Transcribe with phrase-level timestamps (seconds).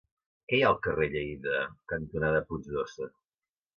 [0.51, 1.59] Què hi ha al carrer Lleida
[1.93, 3.11] cantonada Puig d'Óssa?